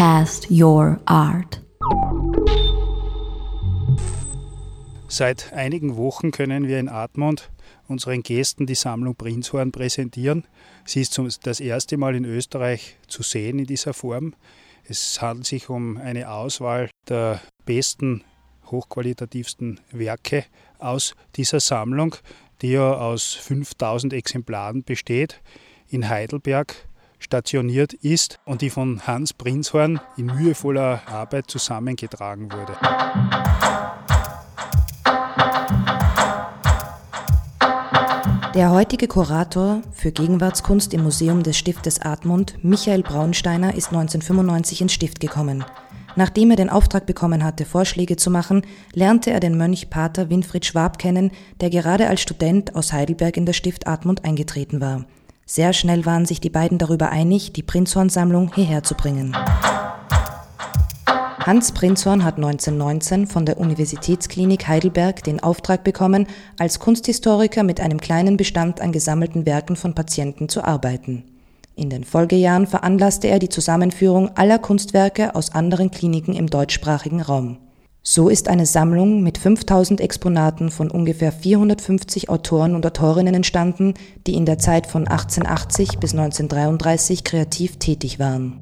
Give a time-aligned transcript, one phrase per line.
[0.00, 1.60] Cast Your Art.
[5.08, 7.50] Seit einigen Wochen können wir in Admont
[7.86, 10.46] unseren Gästen die Sammlung Prinzhorn präsentieren.
[10.86, 14.34] Sie ist das erste Mal in Österreich zu sehen in dieser Form.
[14.84, 18.24] Es handelt sich um eine Auswahl der besten,
[18.70, 20.46] hochqualitativsten Werke
[20.78, 22.16] aus dieser Sammlung,
[22.62, 25.42] die ja aus 5000 Exemplaren besteht,
[25.88, 26.88] in Heidelberg
[27.20, 32.76] stationiert ist und die von Hans Prinzhorn in mühevoller Arbeit zusammengetragen wurde.
[38.54, 44.92] Der heutige Kurator für Gegenwartskunst im Museum des Stiftes Admund, Michael Braunsteiner, ist 1995 ins
[44.92, 45.64] Stift gekommen.
[46.16, 48.62] Nachdem er den Auftrag bekommen hatte, Vorschläge zu machen,
[48.92, 53.46] lernte er den Mönch Pater Winfried Schwab kennen, der gerade als Student aus Heidelberg in
[53.46, 55.04] das Stift Admund eingetreten war.
[55.52, 59.36] Sehr schnell waren sich die beiden darüber einig, die Prinzhorn-Sammlung hierher zu bringen.
[61.40, 67.98] Hans Prinzhorn hat 1919 von der Universitätsklinik Heidelberg den Auftrag bekommen, als Kunsthistoriker mit einem
[68.00, 71.24] kleinen Bestand an gesammelten Werken von Patienten zu arbeiten.
[71.74, 77.58] In den Folgejahren veranlasste er die Zusammenführung aller Kunstwerke aus anderen Kliniken im deutschsprachigen Raum.
[78.02, 83.92] So ist eine Sammlung mit 5000 Exponaten von ungefähr 450 Autoren und Autorinnen entstanden,
[84.26, 88.58] die in der Zeit von 1880 bis 1933 kreativ tätig waren.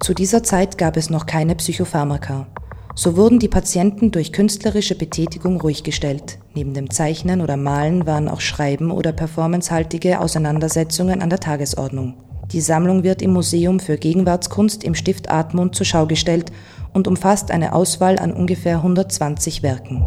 [0.00, 2.46] Zu dieser Zeit gab es noch keine Psychopharmaka.
[2.94, 6.38] So wurden die Patienten durch künstlerische Betätigung ruhig gestellt.
[6.54, 12.14] Neben dem Zeichnen oder Malen waren auch Schreiben oder performancehaltige Auseinandersetzungen an der Tagesordnung.
[12.52, 16.52] Die Sammlung wird im Museum für Gegenwartskunst im Stift Admund zur Schau gestellt
[16.92, 20.06] und umfasst eine Auswahl an ungefähr 120 Werken.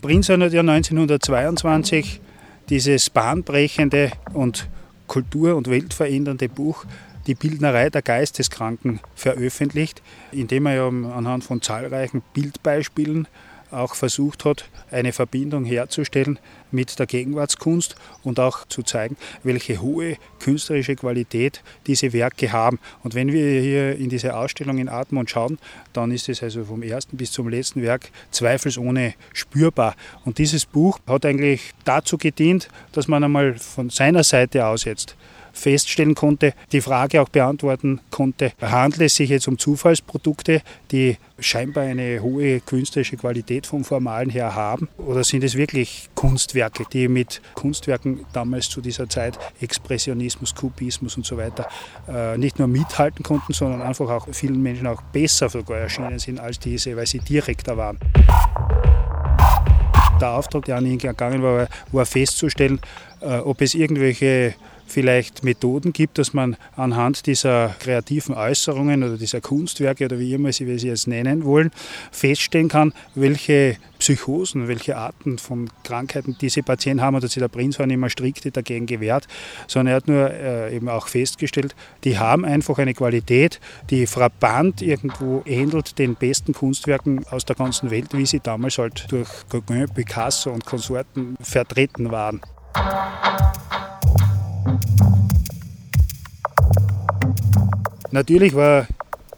[0.00, 2.20] Prinzhorn hat ja 1922
[2.68, 4.68] dieses bahnbrechende und
[5.06, 6.84] kultur- und weltverändernde Buch
[7.26, 10.02] die Bildnerei der Geisteskranken veröffentlicht,
[10.32, 13.28] indem er ja anhand von zahlreichen Bildbeispielen
[13.70, 16.38] auch versucht hat, eine Verbindung herzustellen
[16.70, 22.78] mit der Gegenwartskunst und auch zu zeigen, welche hohe künstlerische Qualität diese Werke haben.
[23.02, 25.58] Und wenn wir hier in diese Ausstellung in Atmund schauen,
[25.92, 29.94] dann ist es also vom ersten bis zum letzten Werk zweifelsohne spürbar.
[30.24, 35.16] Und dieses Buch hat eigentlich dazu gedient, dass man einmal von seiner Seite aus jetzt
[35.58, 41.84] feststellen konnte, die Frage auch beantworten konnte, handelt es sich jetzt um Zufallsprodukte, die scheinbar
[41.84, 44.88] eine hohe künstlerische Qualität vom Formalen her haben?
[44.98, 51.26] Oder sind es wirklich Kunstwerke, die mit Kunstwerken damals zu dieser Zeit, Expressionismus, Kubismus und
[51.26, 51.68] so weiter,
[52.08, 56.40] äh, nicht nur mithalten konnten, sondern einfach auch vielen Menschen auch besser sogar erschienen sind
[56.40, 57.98] als diese, weil sie direkter waren?
[60.20, 62.80] Der Auftrag, der an ihn gegangen war, war festzustellen,
[63.20, 64.54] äh, ob es irgendwelche
[64.90, 70.52] vielleicht Methoden gibt, dass man anhand dieser kreativen Äußerungen oder dieser Kunstwerke oder wie immer
[70.52, 71.70] Sie sie jetzt nennen wollen,
[72.10, 77.16] feststellen kann, welche Psychosen, welche Arten von Krankheiten diese Patienten haben.
[77.16, 79.26] Und hat sich der Prinzhorn immer strikt dagegen gewehrt,
[79.66, 81.74] sondern er hat nur äh, eben auch festgestellt,
[82.04, 83.60] die haben einfach eine Qualität,
[83.90, 89.06] die frappant irgendwo ähnelt den besten Kunstwerken aus der ganzen Welt, wie sie damals halt
[89.10, 92.40] durch Gauguin, Picasso und Konsorten vertreten waren.
[98.10, 98.86] Natürlich war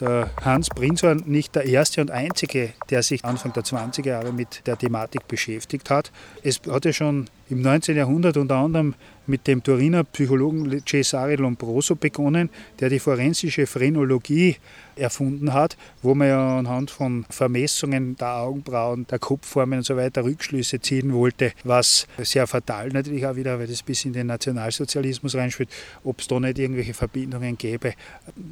[0.01, 4.67] der Hans Prinzhorn nicht der erste und einzige, der sich Anfang der 20er Jahre mit
[4.67, 6.11] der Thematik beschäftigt hat.
[6.43, 7.97] Es hat ja schon im 19.
[7.97, 8.95] Jahrhundert unter anderem
[9.27, 12.51] mit dem Turiner Psychologen Cesare Lombroso begonnen,
[12.81, 14.57] der die forensische Phrenologie
[14.97, 20.25] erfunden hat, wo man ja anhand von Vermessungen der Augenbrauen, der Kopfformen und so weiter
[20.25, 25.35] Rückschlüsse ziehen wollte, was sehr fatal natürlich auch wieder, weil das bis in den Nationalsozialismus
[25.37, 25.71] reinspielt,
[26.05, 27.95] ob es da nicht irgendwelche Verbindungen gäbe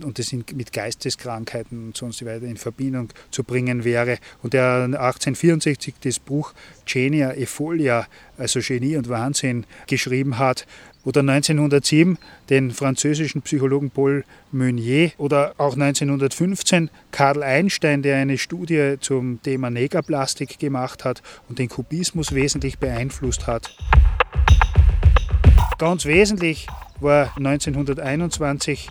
[0.03, 4.19] und das mit Geisteskrankheiten und sonst weiter in Verbindung zu bringen wäre.
[4.43, 6.55] Und der 1864 das Buch
[6.87, 8.07] Genia Efolia,
[8.39, 10.67] also Genie und Wahnsinn, geschrieben hat,
[11.05, 12.19] oder 1907
[12.51, 19.71] den französischen Psychologen Paul Meunier oder auch 1915 Karl Einstein, der eine Studie zum Thema
[19.71, 23.75] Negerplastik gemacht hat und den Kubismus wesentlich beeinflusst hat.
[25.79, 26.67] Ganz wesentlich
[27.01, 28.89] war 1921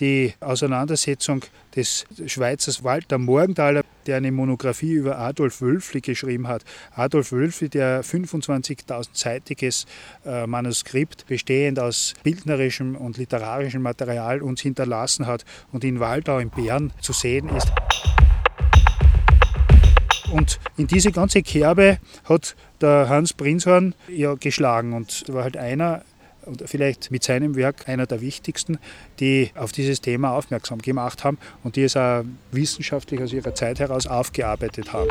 [0.00, 1.42] die Auseinandersetzung
[1.74, 6.64] des Schweizers Walter Morgenthaler, der eine Monographie über Adolf Wölfli geschrieben hat.
[6.94, 9.86] Adolf Wölfli, der 25.000-seitiges
[10.24, 16.50] äh, Manuskript bestehend aus bildnerischem und literarischem Material uns hinterlassen hat und in Waldau in
[16.50, 17.72] Bern zu sehen ist.
[20.32, 26.02] Und in diese ganze Kerbe hat der Hans Prinzhorn ja geschlagen und war halt einer
[26.46, 28.78] und vielleicht mit seinem Werk einer der wichtigsten,
[29.20, 33.80] die auf dieses Thema aufmerksam gemacht haben und die es auch wissenschaftlich aus ihrer Zeit
[33.80, 35.08] heraus aufgearbeitet haben.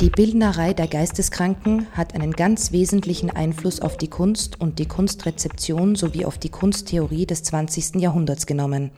[0.00, 5.96] Die Bildnerei der Geisteskranken hat einen ganz wesentlichen Einfluss auf die Kunst und die Kunstrezeption
[5.96, 7.96] sowie auf die Kunsttheorie des 20.
[7.96, 8.90] Jahrhunderts genommen.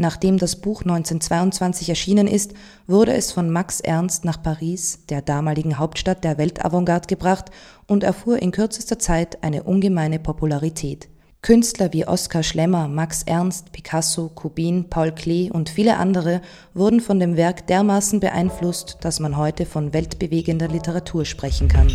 [0.00, 2.54] Nachdem das Buch 1922 erschienen ist,
[2.86, 7.50] wurde es von Max Ernst nach Paris, der damaligen Hauptstadt der Weltavantgarde, gebracht
[7.88, 11.08] und erfuhr in kürzester Zeit eine ungemeine Popularität.
[11.42, 16.42] Künstler wie Oskar Schlemmer, Max Ernst, Picasso, Kubin, Paul Klee und viele andere
[16.74, 21.88] wurden von dem Werk dermaßen beeinflusst, dass man heute von weltbewegender Literatur sprechen kann.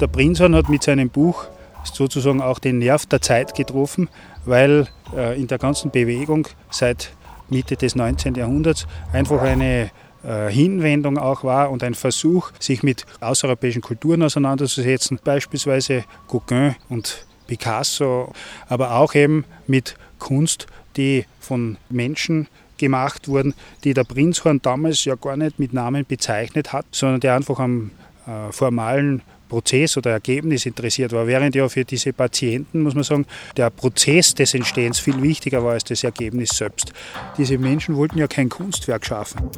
[0.00, 1.46] Der Prinzhorn hat mit seinem Buch
[1.84, 4.08] sozusagen auch den Nerv der Zeit getroffen,
[4.44, 7.12] weil äh, in der ganzen Bewegung seit
[7.48, 8.34] Mitte des 19.
[8.34, 9.90] Jahrhunderts einfach eine
[10.24, 17.26] äh, Hinwendung auch war und ein Versuch, sich mit außereuropäischen Kulturen auseinanderzusetzen, beispielsweise Gauguin und
[17.46, 18.32] Picasso,
[18.68, 22.48] aber auch eben mit Kunst, die von Menschen
[22.78, 27.36] gemacht wurden, die der Prinzhorn damals ja gar nicht mit Namen bezeichnet hat, sondern der
[27.36, 27.90] einfach am
[28.26, 29.22] äh, formalen
[29.52, 33.26] Prozess oder Ergebnis interessiert war, während ja für diese Patienten, muss man sagen,
[33.58, 36.94] der Prozess des Entstehens viel wichtiger war als das Ergebnis selbst.
[37.36, 39.50] Diese Menschen wollten ja kein Kunstwerk schaffen.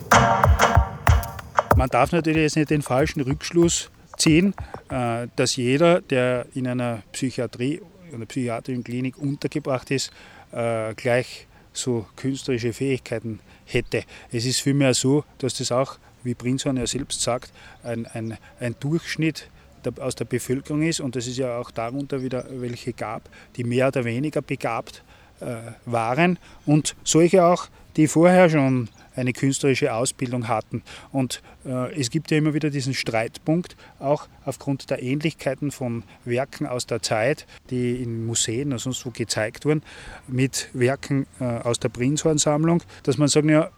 [1.76, 4.52] Man darf natürlich jetzt nicht den falschen Rückschluss ziehen,
[4.90, 7.80] äh, dass jeder, der in einer Psychiatrie,
[8.12, 10.10] einer psychiatrischen Klinik untergebracht ist,
[10.50, 14.02] äh, gleich so künstlerische Fähigkeiten hätte.
[14.32, 17.52] Es ist vielmehr so, dass das auch, wie Prinzhorn ja selbst sagt,
[17.84, 19.48] ein, ein, ein Durchschnitt
[19.98, 23.88] aus der Bevölkerung ist und es ist ja auch darunter wieder welche gab, die mehr
[23.88, 25.02] oder weniger begabt
[25.40, 30.82] äh, waren und solche auch, die vorher schon eine künstlerische Ausbildung hatten.
[31.12, 36.66] Und äh, es gibt ja immer wieder diesen Streitpunkt, auch aufgrund der Ähnlichkeiten von Werken
[36.66, 39.82] aus der Zeit, die in Museen oder sonst wo gezeigt wurden,
[40.26, 43.70] mit Werken äh, aus der Prinzhorn-Sammlung, dass man sagt, ja,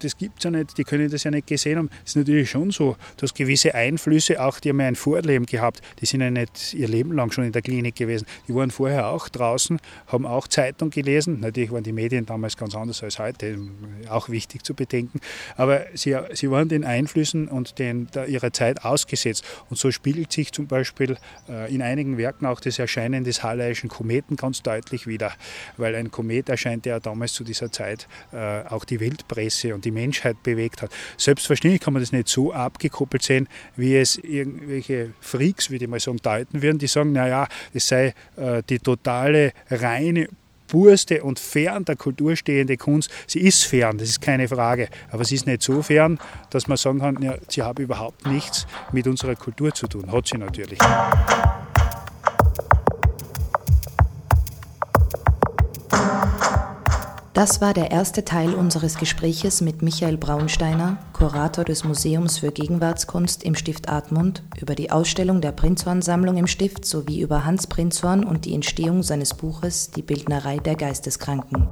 [0.00, 1.90] das gibt es ja nicht, die können das ja nicht gesehen haben.
[2.04, 5.80] Es ist natürlich schon so, dass gewisse Einflüsse, auch die haben ja ein Vorleben gehabt,
[6.00, 8.26] die sind ja nicht ihr Leben lang schon in der Klinik gewesen.
[8.48, 11.40] Die waren vorher auch draußen, haben auch Zeitung gelesen.
[11.40, 13.58] Natürlich waren die Medien damals ganz anders als heute,
[14.08, 15.20] auch wichtig zu bedenken.
[15.56, 19.44] Aber sie, sie waren den Einflüssen und den, der, ihrer Zeit ausgesetzt.
[19.70, 21.16] Und so spiegelt sich zum Beispiel
[21.48, 25.32] äh, in einigen Werken auch das Erscheinen des Halleischen Kometen ganz deutlich wieder,
[25.76, 29.74] weil ein Komet erscheint ja damals zu dieser Zeit äh, auch die Welt prägt Presse
[29.74, 30.90] und die Menschheit bewegt hat.
[31.16, 36.00] Selbstverständlich kann man das nicht so abgekoppelt sehen, wie es irgendwelche Freaks, wie die mal
[36.00, 40.28] sagen, deuten würden, die sagen, naja, es sei äh, die totale reine
[40.68, 43.10] purste und fern der Kultur stehende Kunst.
[43.26, 46.18] Sie ist fern, das ist keine Frage, aber sie ist nicht so fern,
[46.50, 50.10] dass man sagen kann, ja, sie habe überhaupt nichts mit unserer Kultur zu tun.
[50.10, 50.78] Hat sie natürlich.
[57.42, 63.42] Das war der erste Teil unseres Gespräches mit Michael Braunsteiner, Kurator des Museums für Gegenwartskunst
[63.42, 68.44] im Stift Admund, über die Ausstellung der Prinzhorn-Sammlung im Stift sowie über Hans Prinzhorn und
[68.44, 71.66] die Entstehung seines Buches Die Bildnerei der Geisteskranken.